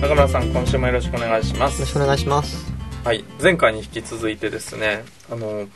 [0.00, 1.80] 中村さん今週もよろしくお願いします。
[1.80, 2.72] よろしくお願いします。
[3.04, 3.24] はい。
[3.42, 5.66] 前回に引き続いてですねあの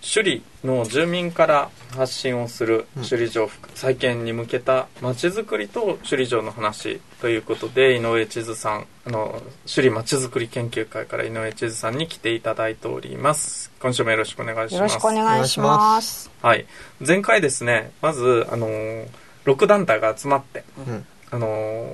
[0.00, 13.72] 首里の住民から発信をする首里城再建に向けたまちづくりと首里城の話ということで井上千鶴さんあの首里まちづくり研究会から井上千鶴さんに来ていただいております。
[13.80, 14.74] 今週もよろしくお願いします。
[14.74, 16.30] よろしくお願いします。
[16.42, 16.66] はい。
[17.06, 18.68] 前回ですねまずあの
[19.44, 21.06] 6団体が集まって、うん。
[21.30, 21.86] あの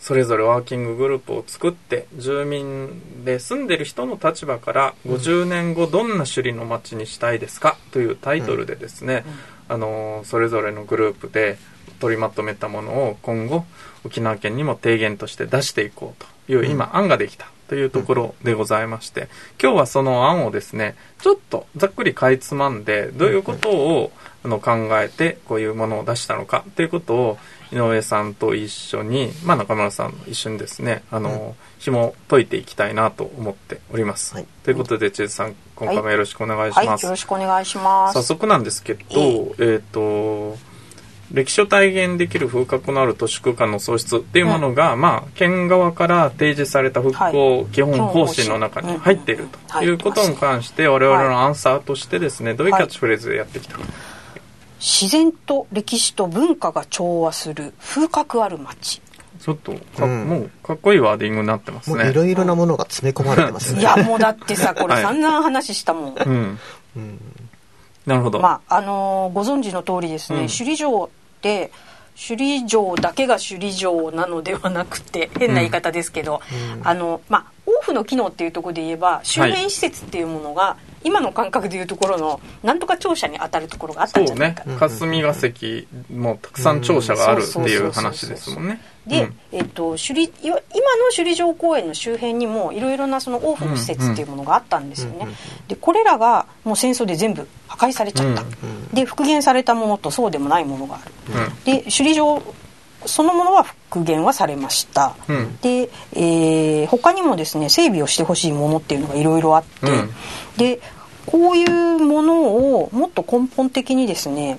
[0.00, 7.76] それぞれワーキンググループを作って住民で住んでる人の立場から50年後どんな首里の町にしたいですか？
[7.92, 9.24] というタイトルでですね、
[9.68, 11.58] あのそれぞれのグループで
[12.00, 13.66] 取りまとめたものを今後
[14.04, 19.28] 沖縄県にも提言として出していこうという今、案ができたというところでございまして
[19.62, 24.10] 今日はその案をですねちょっとざっくりかいつまんでどういうことを
[24.42, 27.38] あの考えてこういうものを出したのかということを
[27.72, 34.46] 井上さんと一緒に、まあ、中村さん一緒にですねあの、紐解いていきたいなと思っております、はい。
[34.64, 38.14] ということでチェズさん今回もよろしくお願いしはいます、よろしくお願いします。
[38.14, 39.00] 早速なんですけど、
[39.58, 40.58] えっ、と、
[41.32, 53.84] 歴史を体現できる風格のある都市空間の創出っていうものが、まあ、県側から提示された復興基本方針の中に入っているということに関して、我々のアンサーとしてですね、どういうキャッチフレーズでやってきたか。
[54.80, 59.00] 自然と歴史と文化が調和する風格ある街。
[59.40, 60.28] ちょっとか、うん。
[60.28, 61.96] もうかっこいいワーディングになってますね。
[61.96, 63.80] もういろいろなものが詰め込まれてますね。
[63.82, 65.02] いやもうだってさ これはい。
[65.02, 66.58] 散々話したもん、うん。
[66.96, 67.20] うん。
[68.06, 68.40] なるほど。
[68.40, 70.46] まああのーご存知の通りですね、うん。
[70.46, 71.70] 首里城って
[72.16, 76.40] 首里城だけが首里城なのではなくて変な言い方ですけど、
[76.76, 76.88] うん。
[76.88, 84.76] あのまあ王府の機能っていうところで言えば周辺施設っていうものが、今の感覚でいうところのなんとか庁舎に当たるところがあったそうんじゃないか、ね。
[84.78, 88.80] 霞が関もたくさん庁舎があるっていう話ですもんね。
[89.06, 89.38] で、うん。
[89.52, 95.34] えっと、首里いわ今の首里城公園の周辺にもいろいろなその王府の施設っていうものがあったんですよね、うんうん
[95.68, 98.88] でこれらがもう戦争で全部破壊されちゃった、うん。
[98.92, 101.12] で復元されたものとそうでもないものがある。
[101.28, 101.64] うん。
[101.64, 102.42] で首里城
[103.06, 110.10] そのものは復元はされました、うんで、えー他にもですね整備をしてほしいものっていうのがいろいろあって、うん
[110.56, 110.80] で
[111.26, 114.58] こういうものをもっと根本的にですね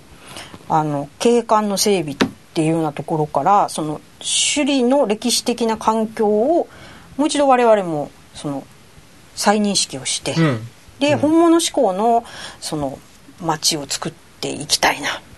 [0.70, 2.18] あの景観の整備っ
[2.54, 6.68] ていうようなところからその首里の歴史的な環境を
[7.18, 8.66] もう一度我々もその
[9.36, 10.68] 再認識をして、うん。
[11.00, 12.24] で本物志向の
[12.60, 13.00] その
[13.42, 15.31] 街を作っていきたいなうん。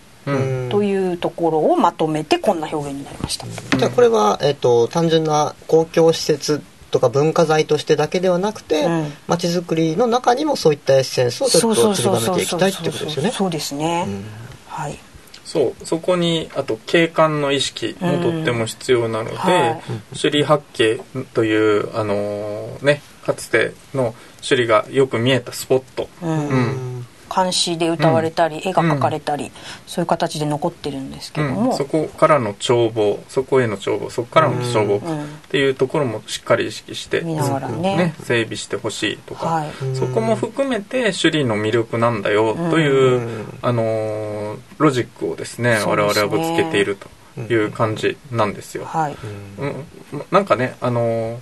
[0.69, 3.45] というところをまとめてこんな表現になりました。
[3.78, 6.61] じゃあこれは、えっと単純な公共施設
[6.91, 9.13] とか文化財としてだけではなくてうん。
[9.28, 13.31] 街、づくりの中にもそういったエッセンスをちょっと散りばめていきたいってことですよね。
[13.31, 14.06] そうですね。
[14.07, 14.23] うん。
[14.67, 14.97] はい。
[15.44, 19.81] そうそこにあと景観の意識もとっても必要なので、はい。
[20.16, 21.01] 首里八景
[21.34, 24.16] というあのーねかつての
[24.47, 26.50] 首里がよく見えたスポット、うん。
[26.50, 27.03] うん
[27.34, 29.52] 漢詩で歌われたり、絵が描かれたり、
[29.88, 31.78] そういう形で残ってるんですけども、うん。
[31.78, 35.24] そこからの眺望そこへの眺望そこからの眺望うん。
[35.24, 38.14] っていうところもしっかり意識して、見ながらね。
[38.24, 39.72] 整備してほしいとか、はい。
[39.96, 46.98] そこも含めて首里の魅力なんだよという、うんあのーロジックをですね我々はぶつけている
[47.36, 48.86] という感じなんですよ。
[48.86, 49.18] はい。
[49.60, 49.86] うん、
[50.32, 51.40] なんかね、あの、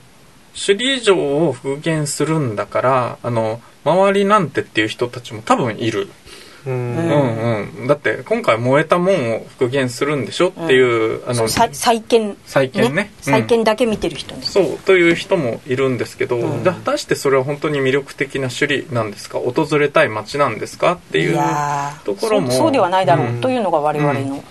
[0.53, 6.07] 首里城を復元するんだから、あの、周りなんてっていう人たちも多分いる。
[6.63, 6.95] うん。
[6.95, 7.87] うんうん。
[7.87, 12.37] だって、今回燃えたもんを復元するんでしょっていう、あの、再再建。
[12.45, 13.11] 再建ね。
[13.25, 13.33] うん。
[13.33, 14.43] 再建だけ見てる人ね。
[14.43, 16.63] そう、という人もいるんですけど、うん。
[16.63, 19.39] 果たしてそれは本当に魅力的な首里なんですか？
[19.39, 21.39] 訪れたい街なんですかっていう、
[22.03, 23.41] ところもそうそうではないだろう、うん。
[23.41, 24.43] というのが我々の、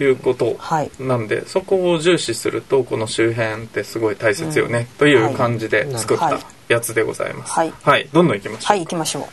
[0.00, 0.90] いうことはい。
[0.98, 6.24] なんでそこを重視するとこの周辺ってすごい大切よね、という感じで作った。
[6.24, 7.52] はいやつでございます。
[7.52, 8.08] はい。
[8.12, 9.24] どんどんいきましょう、はい、行きましょう。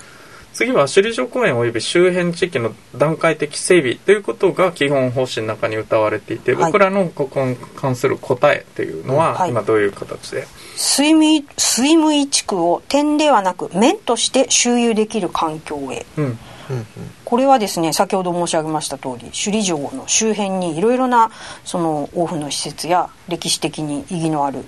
[0.54, 6.72] 次は首里城公園及び周辺地域の段階的整備ということが基本方針の中に歌われていて、はい。
[6.72, 9.52] 僕らのここに関する答えというのは、はい。
[9.52, 10.48] 今どういう形で？
[10.76, 16.06] 水務水務井地区を点ではなく面として周遊できる環境へ。
[16.18, 16.26] うん。
[16.26, 16.38] うん
[17.24, 21.32] これはですね先ほど申し上げました通り首里城の周辺にいろいろな
[21.64, 24.66] その王府の施設や歴史的に意義のある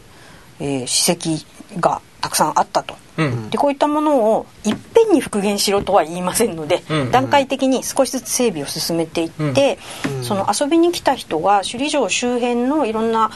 [0.61, 2.95] えー史跡がたくさんあったと。
[3.17, 3.49] うん。
[3.49, 9.79] でこういったものをいっぺんに復元しろとは言いませんので、うんうん段階的に少しずつ整備を進めていって、
[10.21, 13.31] その遊びに来た人が首里城周辺のいろんな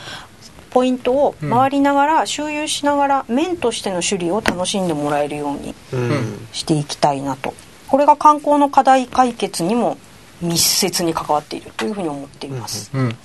[0.70, 6.48] ポイントを回りながら、周遊しながら面としての首里を楽しんでもらえるようにうん。
[6.52, 7.54] していきたいなと。
[7.88, 9.98] これが観光の課題解決にも
[10.42, 12.92] 密接に関わっているというふうに思っています。
[12.94, 13.16] うん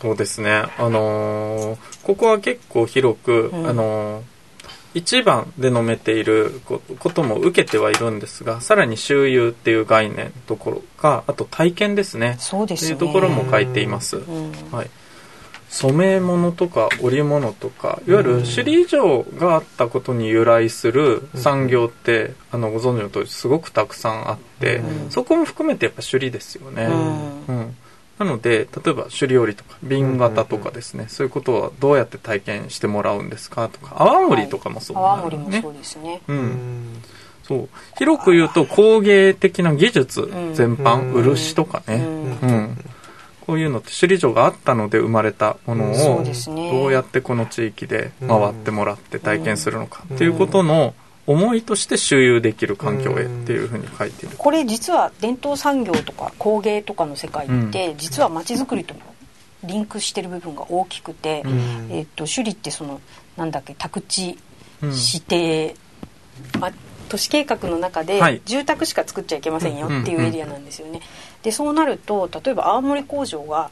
[0.00, 0.64] そうですね。
[0.78, 3.66] あのーここは結構広く、うん。
[3.68, 4.22] あのー
[4.92, 12.34] 一番で飲めているこことも受けてはいるんですがさらに周遊っていう概念のところかあと体験ですね。
[12.40, 12.96] そうですね。
[12.96, 14.52] というところも書いています、うん。
[14.72, 14.90] はい、
[15.68, 25.10] 染め物とか織物とかいわゆる首里城があったことに由来する産業って、あのご存知の通りすごくたくさんあって、うん。
[25.10, 26.86] そこも含めてやっぱ首里ですよね、
[27.48, 27.56] うん。
[27.56, 27.76] うん
[28.20, 35.44] なので例えば首里織とか瓶型とかですね、そういうことはどうやって体験してもらうんですかとか泡盛とかもそう泡なるね。
[35.44, 36.20] 盛もそうですね。
[36.28, 36.38] う、うん。
[36.40, 37.02] ん
[37.44, 37.68] そう。
[37.96, 41.24] 広く言うと工芸的な技術全般、うん。
[41.24, 42.38] 漆とかね、うん。
[42.42, 42.84] うん、
[43.40, 46.70] こういうのって首里城があったので生まれたものそうをですね。
[46.70, 50.94] どうやってこの地域で回ってもらって体験するのかっていうことの
[51.26, 54.36] 思いとして周遊できる環境へっていうふうに書いている。
[54.36, 59.00] これ実は伝統産業とか工芸とかの世界って、実は街づくりとも
[59.64, 63.00] リンクしてる部分が大きくて、うんえっと首里ってその
[63.36, 64.38] なんだっけ宅地
[64.82, 65.76] うん指定、
[66.58, 66.72] ま
[67.10, 71.00] 都市計画の中ではい住宅しか作っちゃいけませんよっていうエリアなんですよね。
[71.42, 73.70] でそうなると例えば青森工場が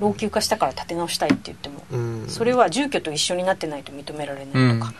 [0.00, 2.28] 老朽化したから建て直したいって言っても、うん。
[2.28, 4.94] それは住居と一緒になってないと認められないとか、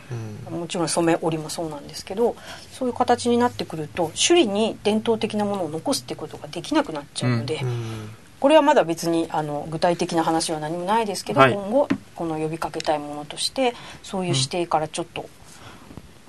[0.51, 0.61] うん。
[0.61, 2.37] もちろん染め織りもそうなんですけど
[2.73, 8.11] そういう形になってくると首里に伝統的なものを残すってことができなくなっちゃうので、うん。
[8.41, 11.53] これはまだ別にあの具体的な話は何もないですけど、はい。
[11.53, 15.29] 今後この呼びかけたいものとしてそういう指定からちょっと、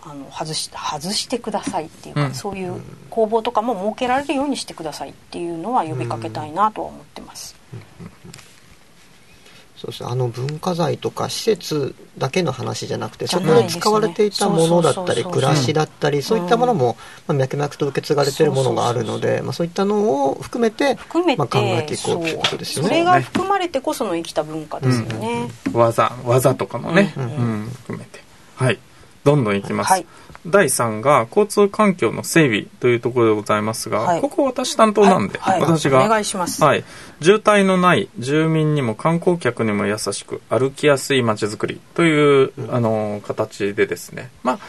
[0.03, 2.33] あの外し外してくださいっていうか、うん。
[2.33, 7.56] そういう工房とかも設けられるようにしてくださいっていうのは呼びかけたいなとは思ってます。
[9.81, 10.10] そうですね。
[10.12, 15.24] あの文化財とか施設だけの話じゃなくてじそこで使われていたものだったりそうそうそう。
[15.24, 16.98] そう暮らしだったりそういったものも、
[17.28, 22.89] まあ、脈々と受け継がれているものがあるのでまあそういったのを含めて含めて、まあ、考えていこうということですよね。
[22.89, 25.50] それが含まれてこその生きた文化ですよね。
[25.74, 27.69] 技技とかもね、ううんん。
[27.69, 28.19] 含めて。
[28.57, 28.78] はい。
[29.24, 30.06] どんどんいきます、はい
[30.46, 34.22] 第3が交通環境の整備というところでございますが、はい。
[34.22, 35.62] ここ私担当なんで、はい。
[35.62, 35.70] はい。
[35.70, 36.64] 私がお願いします。
[36.64, 36.84] はい、
[37.22, 44.30] 渋滞のない住民にも観光客にも優しく歩きやすい街づくりという、あの形でですね。
[44.44, 44.60] まあ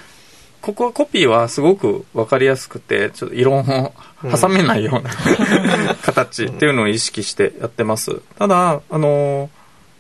[0.63, 3.93] ここはコピーはすごく分かりやすくてちょっと異論を
[4.23, 5.11] 挟めないような、
[6.03, 8.21] 形っていうのを意識してやってます。
[8.39, 9.51] ただあの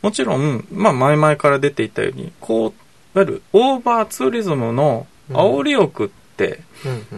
[0.02, 2.72] もちろん、まあ、前々から出ていたようにこうい
[3.18, 6.60] わゆるオーバーツーリズムの煽り欲って、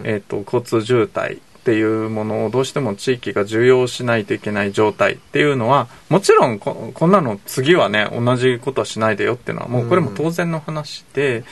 [0.05, 11.44] えー、と交通渋滞っていうものをどうしても地域が受容しないといけない状態っていうのはもちろんここんなの次はね同じことはしないでよっていうのはもうこれも当然の話で、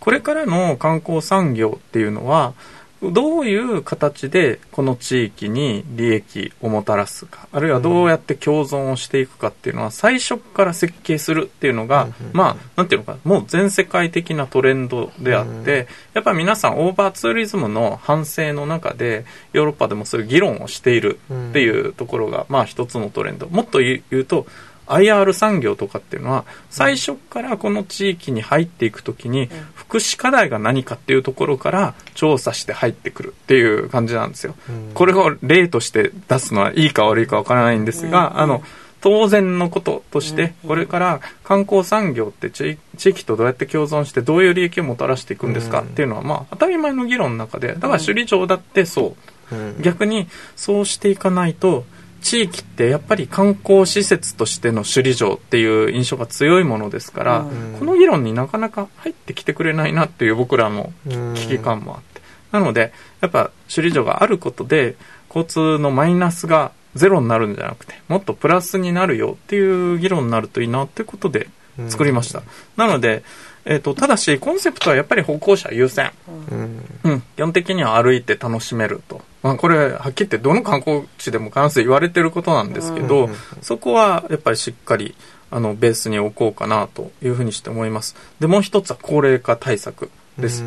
[0.00, 2.54] これからの観光産業っていうのは
[3.02, 23.48] どういう形でこの地域に利益をもたらすかあるいはどうやって共存をしていくかっていうのは最初から設計するっていうのが、まあなんていうのかなもう全世界的なトレンドであって、やっぱり皆さんオーバーツーリズムの反省の中でヨーロッパでもそういう議論をしているっていうところが、まあ一つのトレンド。
[23.48, 24.46] もっと言うと
[24.90, 34.54] IR 産業とかっていうのは最初からこの地域に入っていくときに福祉課題が何かっていうところから調査して入ってくるっていう感じなんですよ。
[34.94, 38.62] これを例として出すのはいいか悪いかわからないんですが、あの
[39.00, 49.16] 当然のこととしてこれから観光産業って地地域とどうやって共存してどういう利益をもたらしていくんですかっていうのはまあ当たり前の議論の中でだから首里城だってそ
[49.50, 49.54] う。
[49.54, 49.82] うん。
[49.82, 51.84] 逆にそうしていかないと
[52.20, 57.76] 地域ってやっぱり観光施設としての首里城っていう印象が強いものですから、うん。
[57.78, 60.92] この議論になかなか入ってきてくれないなっていう僕らの
[61.34, 62.20] 危機感もあって、
[62.52, 64.96] なのでやっぱ首里城があることで
[65.28, 71.48] 交通のマイナスがゼロになるんじゃなくてもっとプラスになるよっていう議論になるといいなっていうことで
[71.88, 72.42] 作りました、
[72.76, 73.22] なので、
[73.64, 76.10] えー、とただしコンセプトはやっぱり歩行者優先。
[76.28, 76.84] うん。
[77.04, 79.22] うん、基本的には歩いて楽しめると。
[79.42, 85.14] まあ、これ、はっきり言って、どの観光地でも必ず言われてることなんですけど、うんそこはやっぱりしっかり、
[85.50, 88.16] あの、ベースに置こうかなというふうにして思います。
[88.38, 90.64] で、もう一つは高齢化対策です。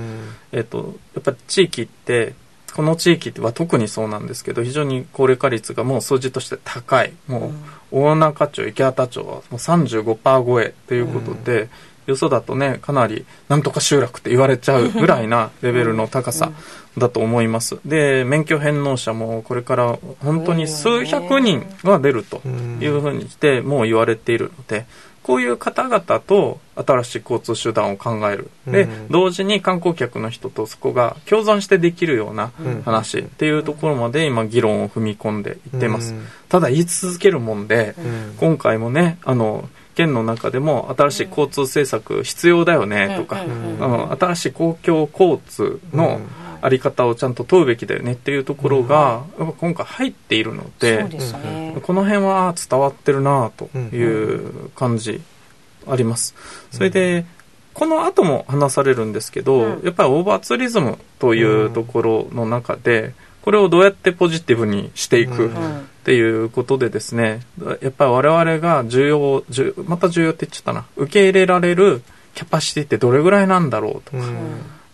[0.52, 2.34] えっ、と、やっぱり地域って、
[2.74, 7.14] この地域は特にそうなんですけど、非常に高齢化率がもう数字として高い。
[7.28, 7.52] も
[7.92, 11.70] う、大中町、池畑町はもう35%超えということで、
[12.06, 16.52] よそだとねかなりなんとか集落って言われちゃうぐらいなレベルの高さ
[16.98, 17.80] だと思います。
[17.86, 24.86] で免許返納者もこれから本当に数百人が出るというふうにしてもう言われているので
[25.24, 28.50] こういう方々と新しい交通手段を考える。
[28.68, 32.52] で、同時に観光客の人とそこが共存してできるような
[32.84, 36.14] 話っていうところまで今議論を踏み込んでいってます。
[36.50, 37.96] ただ言い続けるもんで、
[38.38, 46.20] 今回もね、あの、県の中でも新しい交通政策必要だよねとか、あの新しい公共交通の
[46.64, 55.22] あり方をちゃんと問うべきだよねっていうところが、やっぱ今回入っているので、ね、この辺は伝わってるなという感じ
[55.86, 56.34] あります。
[56.72, 57.26] それで、
[57.74, 65.50] この後も話されるんですけど、やっぱりオーバーツーリズムというところの中で、これをどうやってポジティブにしていくっ
[66.06, 67.42] ていうことでですね、
[67.82, 69.44] やっぱり我々が重要、
[69.86, 72.04] また重要って言っちゃったな、受け入れられる
[72.36, 74.24] キャパシティってどれぐらいなんだろうとか、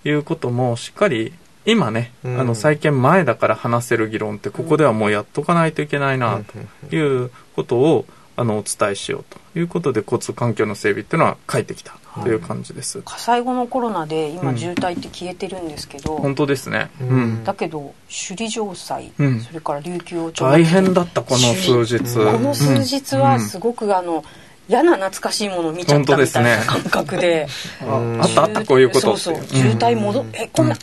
[0.03, 1.31] いうこともしっかり
[1.71, 6.41] 今ね、あの再建前だから話せる議論ってここではもうやっとかないといけないな
[6.89, 19.39] ということをあのお伝えしようということで交通環境の整備っていうのは帰ってきたという感じです、火災後のコロナで今渋滞って消えてるんですけど、本当ですね、うん、だけど首里城西、うん。
[19.41, 22.15] それから琉球王朝大変だったこの数日。
[22.15, 24.23] この数日はすごくあの、
[24.69, 27.47] 嫌な懐かしいものを見ちゃったみたいな感覚で
[27.81, 30.77] ああったあったこういうことそうそう渋滞戻っ、えこんな、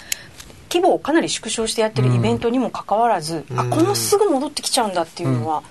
[0.69, 5.63] 規模をかなり縮小してやってるイベントにもかかわらず、あこんなすぐ戻ってきちゃうんだっていうのは、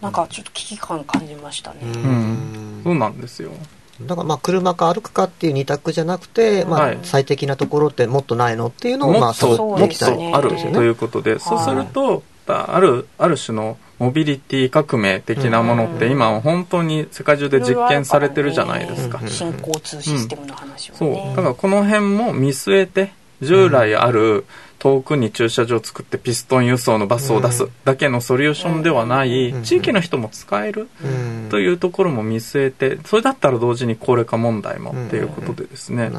[0.00, 3.52] なんかちょっと危機感感じましたね、うん、そうなんですよ。
[4.00, 6.96] だからまあ車か歩くかっていう二択じゃなくて、まはい。
[6.96, 10.32] あ、最適なところってもっとないのっていうのをまあもっとそうもっきたいね。
[10.34, 11.70] あるということで、そうす。
[11.70, 19.20] るとあるある種のモビリティ革命的なものって今本当に世界中で実験されてるじゃないですか。
[19.28, 21.10] 新交通システムの話をそう。
[21.10, 24.46] ね、だからこの辺も見据えて従来ある
[24.78, 31.48] 遠くに駐車場を作ってピストン輸送のバスを出すだけのソリューションではない地域の人も使えるうん。
[31.50, 36.10] というところも見据えてそれだったら同時に高齢化問題もっていうことでですね。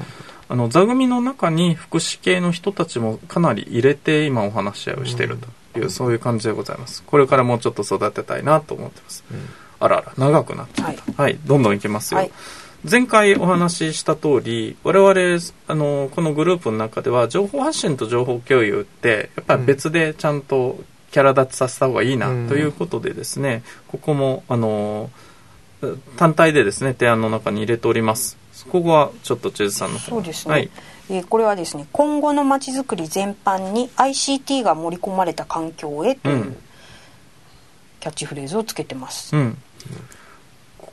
[0.50, 5.38] あの座組の中に福祉系の人たちもかなり入れて今お話し合いをしている
[5.74, 7.04] という、そういう感じでございます。
[7.04, 9.24] これからもうちょっと育てたいなと思ってます、
[9.80, 11.24] あらあら長くなっちゃった。
[11.24, 12.32] はい、どんどんいきますよ、はい
[12.90, 22.50] 前回お話しした通り我々あのこのグループの中では情報発信と情報共有ってやっぱり別でちゃんとキャラ立ちさせた方がいいなうん。
[22.50, 25.12] ということでですね、ここもあの
[26.18, 28.38] 単体でですね提案の中に入れております。
[28.70, 30.10] ここはちょっとチェズさんの方。
[30.10, 30.70] そうですね、はい。
[31.10, 36.58] えーこれはですね今後のまちづくり全般に ICT が盛り込まれた環境へといううん。
[38.04, 39.58] キャッチフレーズをつけてます、うん、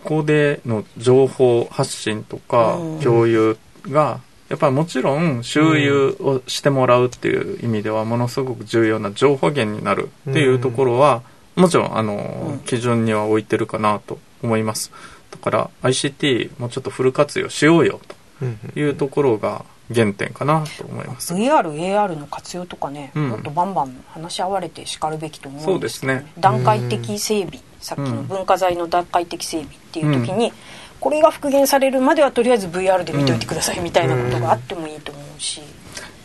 [0.04, 3.00] ここでの情報発信とかうん。
[3.00, 11.22] 共有がやっぱりもちろん周遊をしてもらうっていう意味ではものすごく重要な情報源になるっていうところは
[11.54, 12.14] もちろんあの
[12.50, 12.58] うん。
[12.60, 14.92] 基準には置いてるかなと思います。
[15.30, 18.00] だから ICT もうちょっとフル活用しようよ
[18.42, 19.64] うんというところが
[19.94, 21.34] 原点かなと思います。
[21.34, 23.28] VR、AR の活用とかね、うん。
[23.30, 26.32] もっとバンバン話し合われてしかるべきと思そううんでですすけど、ね。
[26.38, 30.52] 段階的整備、さっきの文化財の段階的整備っていう時に、
[31.00, 35.62] これが復元されるまではとりあえず VR で見といてくださいみたいなことがあってもいいと思うし、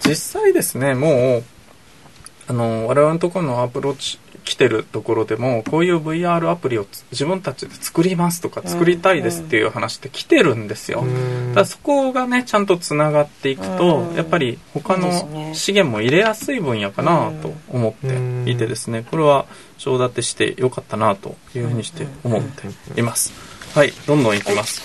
[0.06, 1.44] 実際ですねもう
[2.48, 11.54] あの我々のところのアプローチ来てるところでもこういう VR アプリをつ自分たちで作りますとか作りたいですっていう話って来てるんですよ、うん。
[11.54, 14.16] ただそこがねちゃんとつながっていくと、うん。
[14.16, 19.48] やっぱり他の資源も入れやすい分野かなと思っていてですねこれは
[19.78, 23.34] 承立てしてよかったなというふうにして思っています。
[23.74, 24.82] はいどんどんいきます、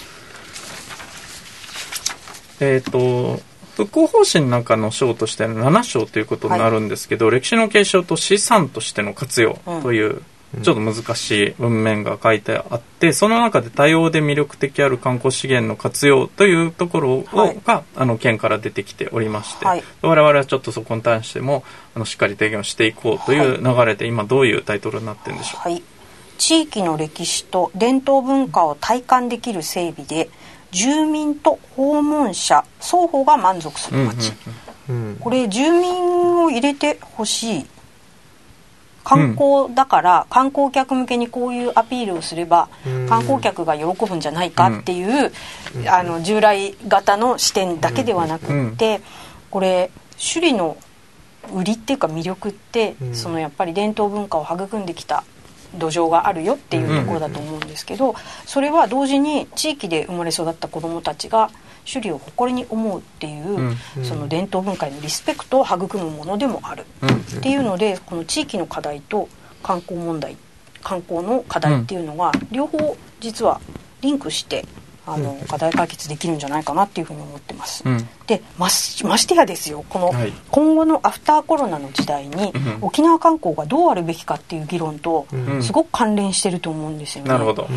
[2.58, 3.40] えっ、と
[3.80, 10.20] 復興方針の中の章としての7章ということになるんですけど、歴史の継承と資産としての活用という、
[10.62, 17.58] ちょっと難しい文面が書いてあって、その中で多様で魅力的ある観光資源の活用というところを、はい。
[17.64, 19.84] が、あの、県から出てきておりまして、はい。
[20.02, 25.82] 我々はちょっとそこに対しても、あの、しっかり提言をしていこうという流れで、今どういうタイトルになってるんでしょはい、
[26.36, 30.28] 地域の歴史と伝統文化を体感できる整備で
[30.72, 33.96] 住民と訪問者双方が満足すう。
[33.96, 34.32] うんうんる街、
[34.88, 35.16] うん。
[35.20, 37.66] これ住民を入れてほしい。
[39.02, 43.08] 観光だから観光客向けにこういうアピールをすればうん。
[43.08, 45.32] 観光客が喜ぶんじゃないかっていう
[45.88, 49.00] あの従来型の視点だけではなくって
[49.50, 50.76] これ首里の
[51.54, 53.14] 売りっていうか魅力ってうん。
[53.14, 55.24] そのやっぱり伝統文化を育んできた
[55.74, 58.14] 土壌があるよっていうところだと思うんですけど
[58.46, 61.50] それは同時に地域で生まれ育った子どもたちが
[61.86, 67.08] 首里を誇りに思うっていう、うんその伝統文化へのリスペクトを育むものでもある、うん。
[67.08, 69.28] っていうのでこの地域の課題と
[69.62, 70.36] 観光問題
[70.82, 73.60] 観光の課題っていうのが両方実は
[74.00, 74.64] リンクして
[75.12, 77.82] あの課題解決できるんじゃないかなっていうふうに思ってます。
[77.86, 78.08] うん。
[78.26, 80.32] でましましてやですよこのはい。
[80.50, 82.78] 今後のアフターコロナの時代にうん。
[82.82, 85.62] 沖縄観光がどうあるべきかっていう議論とうん。
[85.62, 87.30] すごく関連してると思うんですよね。
[87.30, 87.68] なるほど。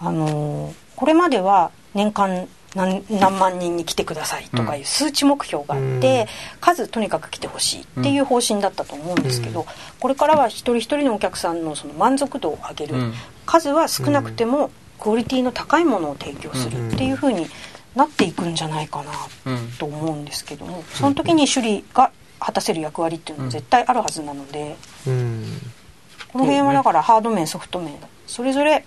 [0.00, 6.60] あのーこれまでは年間何何万人に来てくださいとかいう数値目標があって、うん。
[6.60, 9.66] 数とにかく来てほしいっていう方針だったと思うんですけど、うん。
[9.98, 13.14] これからは一人一人のお客さんのその満足度を上げる、うん。
[13.46, 17.46] 数は少なくてもクオリティの高いものを提供するっていうふうに
[17.94, 19.12] なっていくんじゃないかな
[19.52, 19.68] うん。
[19.78, 24.76] と思うんですけどもその時に首里が果たせる役割っていうのは絶対あるはずなので。
[25.06, 25.60] うん。
[26.32, 27.94] この辺はだからハード面ソフト面
[28.26, 28.84] それぞれ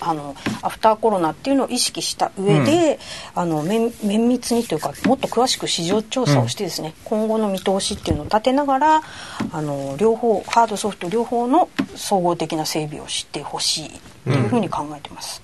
[0.00, 2.98] あのアフターコロナっていうのを意識した上で、
[3.34, 9.02] あの綿綿密にというかもっと詳しく市場調査をしてですね、今後の見通しっていうのを立てながら
[9.52, 13.90] あの両方ハードソフト両方の総合的な整備をしてほしいっ
[14.24, 15.42] ていうふうに考えてます。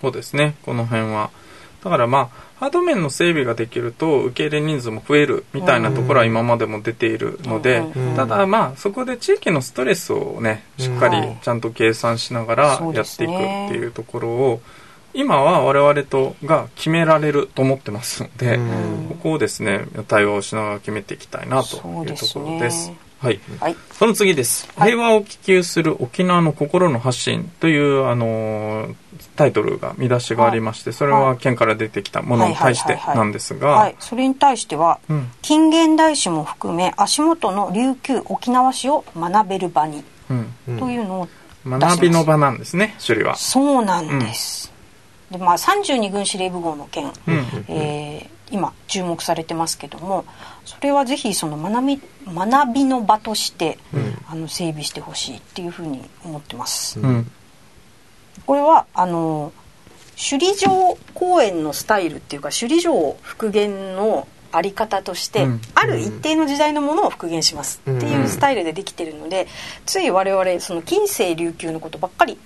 [0.00, 0.56] そうですね。
[0.64, 1.30] この辺は。
[1.82, 7.82] だからまあハード面の整備ができると受け入れ人数も増えるみたいなところは今までも出ているので、
[8.16, 11.38] ただまあそこで地域のストレスをねしっかりはい。
[11.42, 14.60] ちゃんと計算しながらやっていくねっていうところを
[15.12, 19.06] 今は我々とが決められると思ってますので、うん。
[19.08, 22.90] ここをですね対話をしながら決めていきたいなというところです。
[23.18, 23.40] はい。
[23.60, 24.68] はい、その次です。
[24.76, 24.90] はい。
[24.92, 28.94] 平和を希求する沖縄の心の発信という、あのー
[29.34, 31.38] タイトルが、見出しがありまして、それははい。
[31.38, 33.08] 県から出てきたものに対してはいはいはい。
[33.08, 40.54] はいなんですが、はい、それに対してはうん、近現代史も含め足元の琉球沖縄史を学べる場にうん。
[40.68, 40.78] うん。
[40.78, 41.28] というのを
[41.66, 43.36] 学びの場なんですね、首里は。
[43.36, 44.72] そうなんです、
[45.30, 47.12] でまあ32軍司令部号の件、うん。
[47.68, 50.24] えー今注目されてますけども
[50.66, 54.16] それはぜひその学び学びの場として、うん。
[54.28, 57.30] あの整備してほしいっていうふうに思ってます、うん。
[58.44, 59.52] これはあの
[60.16, 65.60] 首里城公園のスタイルっていうか首里城復元のあり方として、うん。
[65.74, 69.46] ある一定の時代のものを復元しますっていうスタイルでできてるので、
[69.84, 72.38] つい我々その近世琉球のことばっかりうん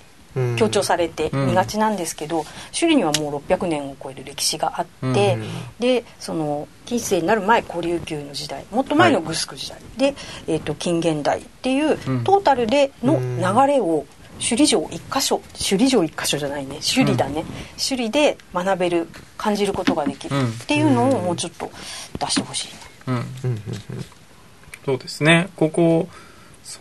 [0.57, 5.49] 強調されて見がちなんですけど、首里にはもう600年を超える歴史があって、うん。
[5.79, 10.15] でその近世になる前古琉球の時代もっと前のグスク時代、で、
[10.47, 12.25] えー、と近現代っていううん。
[12.25, 13.39] トータルでのうん。
[13.39, 14.07] 流れを
[14.39, 17.45] 首里城一箇所首里城一箇所じゃないね首里だね、
[17.77, 20.49] 首里で学べる感じることができるうん。
[20.49, 21.71] っていうのをもうちょっと
[22.19, 22.69] 出してほしい、
[23.09, 23.15] うん。
[23.15, 23.61] うんうん。
[24.85, 25.49] そうですね。
[25.57, 26.09] ここ、
[26.65, 26.81] そ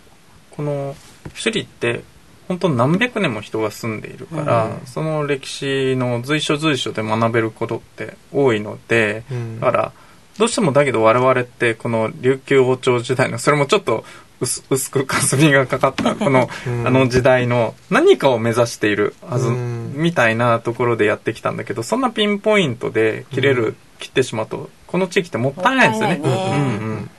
[0.52, 0.96] この、
[1.36, 2.04] 首里って、
[2.50, 4.88] 本当何百年も人が住んでいるから、うん。
[4.88, 9.60] その歴史の随所随所で学べることって多いので、うん。
[9.60, 9.92] だから、
[10.40, 14.04] どうしてもだけど我々ってこの琉球王朝時代の、それもちょっと
[14.42, 16.88] 薄薄く霞がかかった、 この、うん。
[16.88, 19.94] あの時代の何かを目指しているはず、うん。
[19.96, 26.16] みたいなところでやってきたんだけど、そんなピンポイントで切れる、切ってしまうと、この地域ってもったいないですよね。
[26.16, 26.56] もったいないね。
[26.56, 27.10] うんうん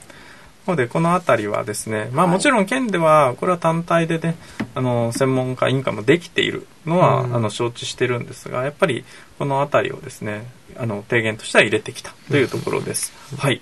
[0.67, 2.35] ので、この辺りはですね、まあはい。
[2.35, 4.35] もちろん県では、これは単体でね、
[4.75, 7.35] あの、専門家委員会もできているのは、うん。
[7.35, 9.03] あの、承知してるんですが、やっぱり、
[9.39, 10.45] この辺りをですね、
[10.77, 13.11] あの、提言としては入れてきたというところです。
[13.37, 13.61] はい。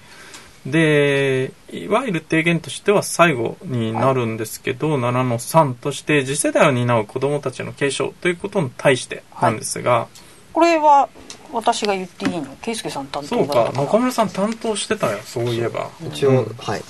[0.65, 10.07] で、いわゆる提言としては最後になるんですけど、7の3として、次世代を担う子供たちの継承ということに対してなんですが、
[10.53, 11.09] これは
[11.51, 12.55] 私が言っていいの？
[12.61, 15.89] 圭介さん担当そうか、だったから中村さん担当してたよ、そういえば。
[16.07, 16.81] 一応、うんはい。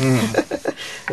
[0.00, 0.20] うん。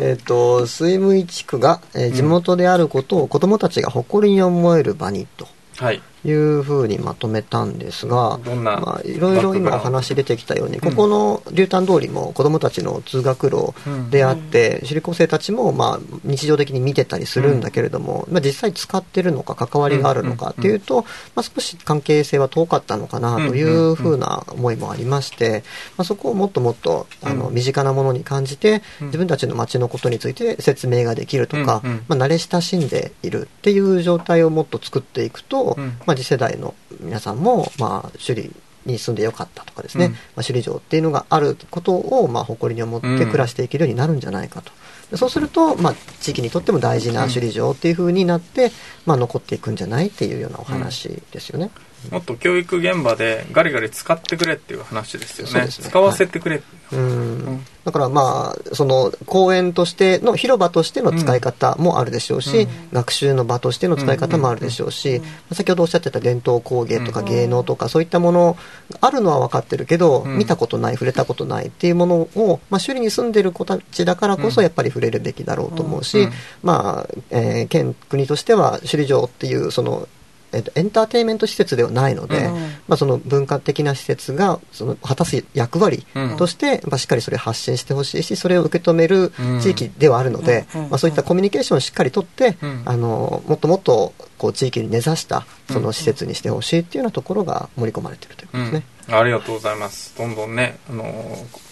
[0.04, 5.46] えっ、と、水務地区が、えー地元であることを子供たちが誇りに思える場にと
[5.76, 6.00] はい。
[6.24, 13.74] いうふうにまとめたんですが、まあ、いろいろ今お話出てきたように、ここの竜丹通りも子供たちの通学路
[14.10, 21.02] であって、首里高生たちもまあ日常的に見てたりするんだけれども、まあ、実際使ってるのか関わりがあるのかっていうと、
[21.34, 25.62] まあ、少し関係性は遠かったのかなというふうな思いもありまして、
[25.96, 27.54] まあ、そこをもっともっとあのうん。
[27.54, 38.54] 身近なものに感じて、うん自分たちの街のことについて説明ができるとか、まあ、慣れ親しんでいるっていう状態をもっと作っていくと、うんまあ、次世代の皆さんも、まあ、首里
[38.86, 44.72] に住んでよかったとかですね、うんまあ、首里城っていうのがあることを、まあ、誇りに思って暮らしていけるようになるんじゃないかと。
[45.10, 48.72] でそうすると、まあ、地域にとっても大事な首里城っていう風になって、
[49.04, 51.70] まあ、残っていくんじゃないっていうようなお話ですよね。
[52.10, 55.66] もっと教育現場でガリガリ使ってくれっていう話ですよね。
[55.66, 56.62] ね使わせてくれ。
[56.92, 57.57] うんだ
[57.98, 62.68] からまあその公園としての広場としての使い方もあるでしょうし、うん。
[62.92, 65.20] 学習の場としての使い方もあるでしょうし、
[65.52, 68.56] 先ほどおっしゃってた伝統工芸とか芸能とかそういったもの
[69.00, 70.38] あるのは分かってるけど、うん。
[70.38, 76.32] 見たことない触れたことないっていうものを、まあ、首里に住んでる子たちだからこそやっぱり触れるべきだろうと思うし、うん。
[76.62, 80.08] まあ、えー県国としては首里城っていうその
[80.52, 82.54] えっと、エンターテインメント施設ではないので、うん
[82.88, 86.36] まあ、その文化的な施設がその果たす役割うん。
[86.36, 92.82] として、まあ、しっかりそれを発信してほしいしそれを受け止める地域ではあるので、うんまあ、そういったコミュニケーションをしっかりとって、うん。
[92.84, 98.82] あのもっともっとこう地域に根ざしたその施設にしてほしいっていうようなところが盛り込まれているということですね。
[99.08, 100.16] うん、ありがとうございます。
[100.16, 101.67] どんどんね、あのー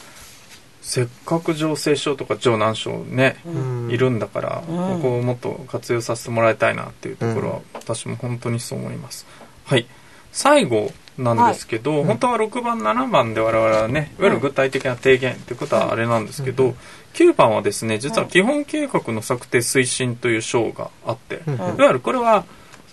[0.86, 3.90] せっかく情勢省とか城南省ね、うん。
[3.90, 4.76] いるんだから、うん。
[4.76, 9.26] ここをもっと活用させてもらいたいなっていうところは、私も本当にそう思います。
[9.64, 9.88] はい。
[10.30, 16.76] 最後なんですけど、本当は6番、7番で我々はね、いわゆる具体的な提言っていうことはあれなんですけど、
[17.14, 21.54] 9番はですね、実は基本計画の策定推進という章があって、うん。
[21.54, 22.44] いわゆるこれは、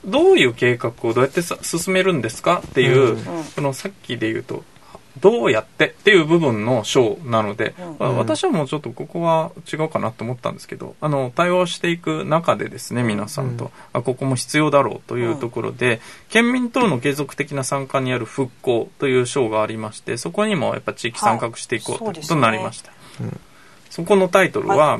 [0.03, 3.43] どういう計画をどうやってさ進めるんですかっていう、うん。
[3.55, 4.63] このさっきで言うと、
[5.19, 7.95] どうやってっていう部分の章なので、うん。
[7.99, 22.91] まあ私はもうちょっとここは違うかなと思ったんですけど、あの、対応していく中でですね、皆さんと、うんあここも必要だろうというところで、県民等の継続的な参加による復興という章がありまして、そこにもやっぱ地域参画していこうということになりました。
[23.21, 23.39] うん
[23.91, 24.97] そこのタイトルは、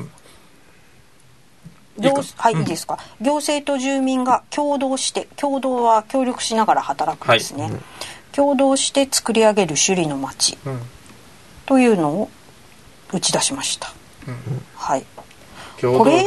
[1.98, 2.06] 行い。
[2.06, 2.22] いか？
[2.36, 2.60] はい、うん。
[2.60, 2.98] いいですか？
[3.20, 7.72] 行政と住民が共同して共同は協力しながら働くんですね、はい
[8.34, 10.80] 共同して作り上げる首里の町うん。
[11.66, 12.30] というのを
[13.12, 13.92] 打ち出しました、
[14.26, 14.62] うん。
[14.74, 15.06] はい。
[15.80, 16.24] 共これ。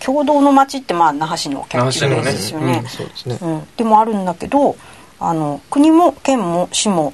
[0.00, 2.80] 共同の町ってまあ那覇市のキャッチフレーズですよね。
[2.82, 3.38] うんそうですね。
[3.42, 4.76] うん、でもあるんだけど
[5.18, 7.12] あの国も県も市も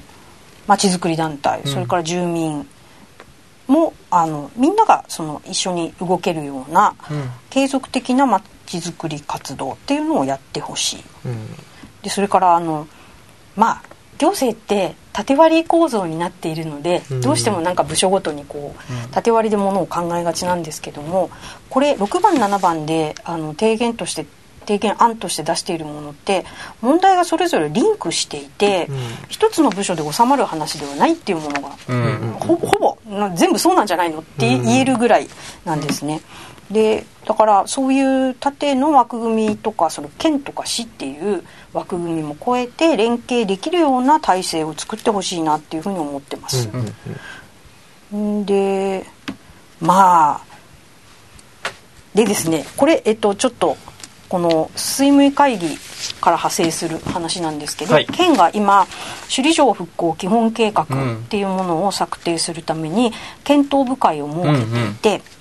[0.65, 1.67] まちづくり団体、うん。
[1.67, 2.67] それから住民
[3.67, 7.29] もあのみんながその一緒に動けるようなうん。
[7.49, 11.03] 継続的なまちづくり活動っていうのをやってほしい。
[11.25, 11.47] うん。
[12.01, 12.87] でそれからあの
[13.57, 17.21] まあ行政って縦割り構造になっているので、うん。
[17.21, 19.05] どうしてもなんか部署ごとにこうん。
[19.05, 21.29] う縦割りでものを考えがちなんですけども
[21.69, 24.25] これ6番7番であの提言として
[24.61, 26.43] 提言案として出しているものって
[26.81, 28.97] 問題がそれぞれリンクしていて、うん。
[29.29, 35.27] 一つの部署で収まる話ではないっていうものがうんほほぼな全部そうなんじゃないのって言えるぐらい
[35.65, 36.21] なんですね。
[36.71, 46.69] でだからそういう縦の枠組みとかその県とか市っていう枠組みも超えて連携できるような体制を作ってほしいなっていうふうに思ってます。
[48.15, 49.05] んで
[49.79, 50.41] まあ
[52.13, 53.77] でですねこれえっとちょっと
[54.29, 55.67] この水務会議
[56.19, 58.05] から派生する話なんですけど、はい。
[58.05, 58.85] 県が今
[59.23, 60.87] 首里城復興基本計画っ
[61.29, 64.65] ていうものを策定するために検討部会を設
[65.01, 65.36] けていて、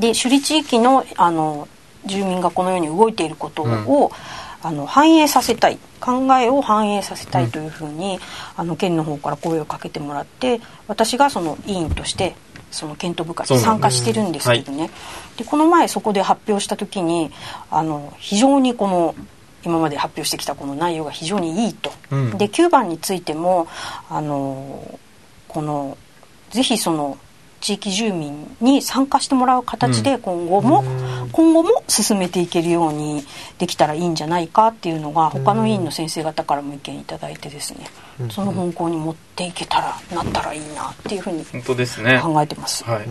[0.00, 1.68] で首里地域のあの
[2.06, 4.12] 住民がこのように動いていることを、
[4.62, 5.78] あの反映させたい。
[6.00, 8.18] 考えを反映させたいというふうに、
[8.56, 12.34] あの県の方から声をかけてもらって私がその委員として
[12.70, 14.90] その検討部会に参加してるんですけどね、
[15.36, 17.30] でこの前そこで発表した時に
[17.70, 19.14] あの非常にこの
[19.64, 22.38] 今まで発表してきたこの内容が非常にいいと、うん。
[22.38, 23.66] で9番についても
[24.08, 24.98] あの
[25.48, 25.98] この
[26.50, 27.18] ぜひその
[27.60, 30.84] 地域住民に参加してもらう形で今後も、
[31.32, 33.24] 今後も進めていけるように
[33.58, 37.86] できたらいいんじゃないかっていうのが他の委員の先生方からも意見いただいてですね、
[38.30, 42.20] その方向に持っていけたらなったらいいなっていうふうに本当ですね。
[42.22, 42.84] 考えてます。
[42.84, 43.08] はい。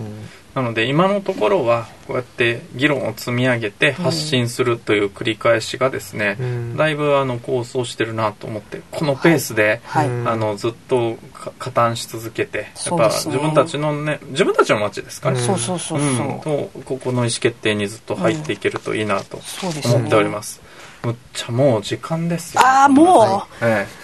[0.57, 6.75] なので今のところはこうやって議論を積み上げて発信するという繰り返しがですね、うん。
[6.75, 10.07] だいぶあの構想してるなと思ってこのペースで、はい。
[10.07, 15.43] うんあのずっとか加担し続けてやっぱ自分たちのね自分たちの街ですから、うん。
[15.43, 16.27] そうそうそうそう。
[16.27, 16.39] うん。
[16.41, 20.59] とここの意思決定にずっと入っていけるといいなと思っております。
[21.03, 22.61] むっちゃもう時間ですよ。
[22.65, 23.96] ああもう、ええ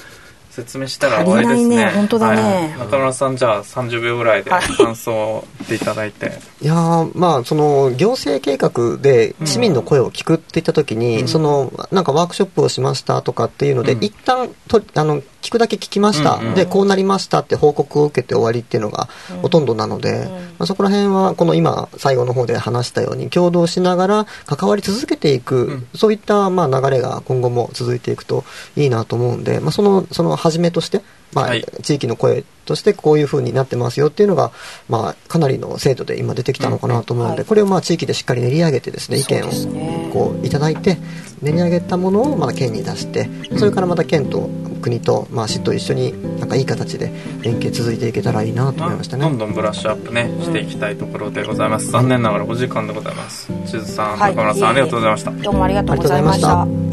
[0.54, 1.63] 説明したら終わりですね。
[1.63, 1.92] 足りないね。
[1.94, 2.42] 本当だね。
[2.42, 2.80] はい。
[2.86, 4.62] 中村さんじゃあ30秒ぐらいではい。
[4.62, 6.32] 感想を言っていただいて。
[6.62, 11.28] いやーまあその行政計画で市民の声を聞くっていった時に、うん。
[11.28, 14.04] そのなんかワークショップをしましたとかっていうので、うん。
[14.04, 16.54] 一旦とあの聞くだけ聞きました、うんうん。
[16.56, 19.10] でこうなりましたって報告を受けて終わりっていうのが
[19.42, 20.28] ほとんどなので、
[20.60, 25.88] まあ、そこら辺はこの今最後の方で話したように共同しながら関わり続けていく、うん。
[25.96, 28.46] そういったまあ流れが今後も続いていくと
[28.78, 31.01] いいなと思うんで、まあ、そのその始めとして、
[31.34, 31.65] まあはい。
[31.82, 34.51] 地域の声としてこういうふうになってますよっていうのが、
[34.89, 37.47] まあ、かなりの精度で今出てきたのかなと思うので、うんはい。
[37.47, 40.97] これをまあ地域でしっかり練り上げてですね意見をこういただいて
[41.41, 44.49] 練り上げたものをまあ県に出してそれからまた県と
[44.82, 53.49] 国と、まあ、市と一緒になんかいい形で連携続いていけたらいいなと思いましたね、どんどんブラッシュアップねしていきたいところでございます、残念ながらお時間でございます。
[53.65, 54.36] 地図さん、はい。
[54.36, 55.32] 中村さんありがとうございました。
[55.32, 56.92] どうもありがとうございましありがとうございましたた